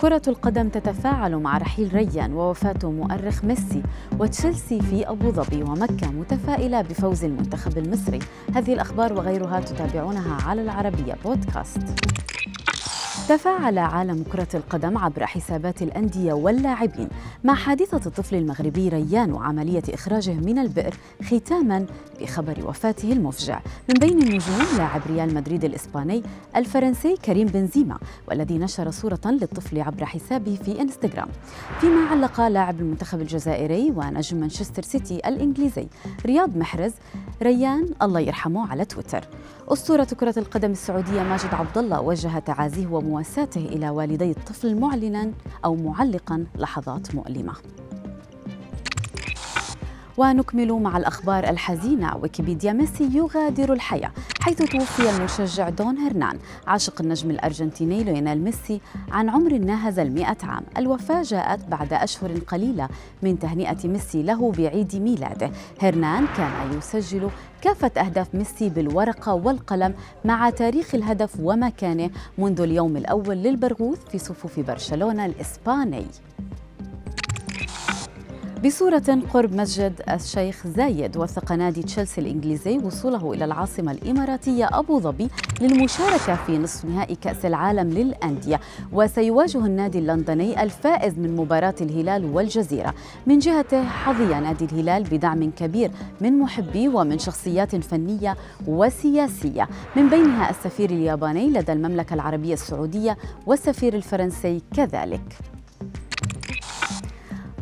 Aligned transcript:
كرة 0.00 0.22
القدم 0.28 0.68
تتفاعل 0.68 1.36
مع 1.36 1.58
رحيل 1.58 1.94
ريان 1.94 2.32
ووفاة 2.32 2.78
مؤرخ 2.90 3.44
ميسي 3.44 3.82
وتشيلسي 4.18 4.80
في 4.80 5.08
أبو 5.08 5.30
ظبي 5.30 5.62
ومكة 5.62 6.10
متفائلة 6.10 6.82
بفوز 6.82 7.24
المنتخب 7.24 7.78
المصري. 7.78 8.18
هذه 8.54 8.72
الأخبار 8.72 9.12
وغيرها 9.12 9.60
تتابعونها 9.60 10.48
على 10.48 10.62
العربية 10.62 11.16
بودكاست. 11.24 11.82
تفاعل 13.28 13.78
عالم 13.78 14.24
كرة 14.32 14.48
القدم 14.54 14.98
عبر 14.98 15.26
حسابات 15.26 15.82
الأندية 15.82 16.32
واللاعبين 16.32 17.08
مع 17.44 17.54
حادثة 17.54 18.00
الطفل 18.06 18.36
المغربي 18.36 18.88
ريان 18.88 19.32
وعملية 19.32 19.82
إخراجه 19.90 20.34
من 20.34 20.58
البئر 20.58 20.94
ختاما 21.24 21.86
بخبر 22.20 22.66
وفاته 22.66 23.12
المفجع. 23.12 23.60
من 23.88 23.94
بين 24.00 24.22
النجوم 24.22 24.76
لاعب 24.76 25.00
ريال 25.06 25.34
مدريد 25.34 25.64
الإسباني 25.64 26.22
الفرنسي 26.56 27.16
كريم 27.16 27.46
بنزيما 27.46 27.98
والذي 28.28 28.58
نشر 28.58 28.90
صورة 28.90 29.20
للطفل 29.24 29.80
عبر 29.80 30.04
حسابه 30.04 30.58
في 30.64 30.80
إنستغرام. 30.80 31.28
فيما 31.80 32.06
علق 32.06 32.40
لاعب 32.40 32.80
المنتخب 32.80 33.20
الجزائري 33.20 33.92
ونجم 33.96 34.36
مانشستر 34.36 34.82
سيتي 34.82 35.16
الإنجليزي 35.16 35.86
رياض 36.26 36.56
محرز 36.56 36.92
ريان 37.42 37.88
الله 38.02 38.20
يرحمه 38.20 38.70
على 38.70 38.84
تويتر. 38.84 39.24
أسطورة 39.68 40.04
كرة 40.04 40.34
القدم 40.38 40.70
السعودية 40.70 41.22
ماجد 41.22 41.54
عبد 41.54 41.78
الله 41.78 42.00
وجه 42.00 42.38
تعازيه 42.38 42.86
ومواساته 42.86 43.60
إلى 43.60 43.90
والدي 43.90 44.30
الطفل 44.30 44.80
معلنا 44.80 45.32
أو 45.64 45.74
معلقا 45.74 46.44
لحظات 46.56 47.14
مؤلمة. 47.14 47.54
ونكمل 50.16 50.72
مع 50.72 50.96
الأخبار 50.96 51.48
الحزينة. 51.48 52.16
ويكيبيديا 52.16 52.72
ميسي 52.72 53.10
يغادر 53.16 53.72
الحياة 53.72 54.10
حيث 54.40 54.58
توفي 54.62 55.16
المشجع 55.16 55.68
دون 55.68 55.98
هرنان. 55.98 56.38
عاشق 56.66 57.00
النجم 57.00 57.30
الأرجنتيني 57.30 58.04
ليونيل 58.04 58.38
ميسي 58.38 58.80
عن 59.12 59.28
عمر 59.28 59.58
ناهز 59.58 59.98
المئة 59.98 60.36
عام. 60.42 60.62
الوفاة 60.78 61.22
جاءت 61.22 61.68
بعد 61.68 61.92
أشهر 61.92 62.38
قليلة 62.38 62.88
من 63.22 63.38
تهنئة 63.38 63.88
ميسي 63.88 64.22
له 64.22 64.52
بعيد 64.52 64.96
ميلاده. 64.96 65.50
هرنان 65.82 66.26
كان 66.36 66.78
يسجل 66.78 67.30
كافة 67.62 67.90
أهداف 68.00 68.34
ميسي 68.34 68.68
بالورقة 68.68 69.34
والقلم 69.34 69.94
مع 70.24 70.50
تاريخ 70.50 70.94
الهدف 70.94 71.40
ومكانه 71.40 72.10
منذ 72.38 72.60
اليوم 72.60 72.96
الأول 72.96 73.36
للبرغوث 73.36 73.98
في 74.10 74.18
صفوف 74.18 74.60
برشلونة 74.60 75.26
الإسباني. 75.26 76.06
بصورة 78.64 79.18
قرب 79.34 79.54
مسجد 79.54 80.02
الشيخ 80.10 80.66
زايد 80.66 81.16
وثق 81.16 81.52
نادي 81.52 81.82
تشيلسي 81.82 82.20
الإنجليزي 82.20 82.78
وصوله 82.78 83.32
إلى 83.32 83.44
العاصمة 83.44 83.92
الإماراتية 83.92 84.68
أبو 84.72 85.00
ظبي 85.00 85.28
للمشاركة 85.60 86.34
في 86.34 86.58
نصف 86.58 86.84
نهائي 86.84 87.14
كأس 87.14 87.44
العالم 87.44 87.90
للأندية. 87.90 88.60
وسيواجه 88.92 89.66
النادي 89.66 89.98
اللندني 89.98 90.62
الفائز 90.62 91.18
من 91.18 91.36
مباراة 91.36 91.74
الهلال 91.80 92.24
والجزيرة. 92.24 92.94
من 93.26 93.38
جهته 93.38 93.84
حظي 93.84 94.40
نادي 94.40 94.64
الهلال 94.64 95.02
بدعم 95.02 95.50
كبير 95.50 95.90
من 96.20 96.38
محبي 96.38 96.88
ومن 96.88 97.18
شخصيات 97.18 97.76
فنية 97.76 98.36
وسياسية. 98.66 99.68
من 99.96 100.08
بينها 100.08 100.50
السفير 100.50 100.90
الياباني 100.90 101.50
لدى 101.50 101.72
المملكة 101.72 102.14
العربية 102.14 102.54
السعودية 102.54 103.16
والسفير 103.46 103.94
الفرنسي 103.94 104.62
كذلك. 104.76 105.55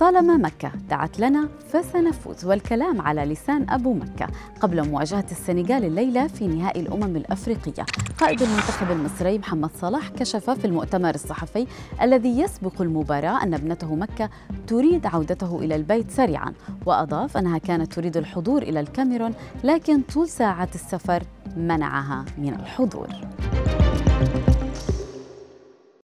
طالما 0.00 0.36
مكة 0.36 0.72
دعت 0.90 1.20
لنا 1.20 1.48
فسنفوز 1.72 2.44
والكلام 2.44 3.00
على 3.00 3.24
لسان 3.24 3.70
أبو 3.70 3.94
مكة 3.94 4.26
قبل 4.60 4.88
مواجهة 4.88 5.24
السنغال 5.30 5.84
الليلة 5.84 6.26
في 6.26 6.46
نهائي 6.46 6.80
الأمم 6.80 7.16
الأفريقية. 7.16 7.84
قائد 8.18 8.42
المنتخب 8.42 8.90
المصري 8.90 9.38
محمد 9.38 9.70
صلاح 9.80 10.08
كشف 10.08 10.50
في 10.50 10.64
المؤتمر 10.64 11.14
الصحفي 11.14 11.66
الذي 12.02 12.40
يسبق 12.40 12.82
المباراة 12.82 13.42
أن 13.42 13.54
ابنته 13.54 13.94
مكة 13.94 14.30
تريد 14.66 15.06
عودته 15.06 15.58
إلى 15.58 15.74
البيت 15.74 16.10
سريعا 16.10 16.52
وأضاف 16.86 17.36
أنها 17.36 17.58
كانت 17.58 17.92
تريد 17.92 18.16
الحضور 18.16 18.62
إلى 18.62 18.80
الكاميرون 18.80 19.34
لكن 19.64 20.02
طول 20.02 20.28
ساعات 20.28 20.74
السفر 20.74 21.22
منعها 21.56 22.24
من 22.38 22.54
الحضور. 22.54 23.08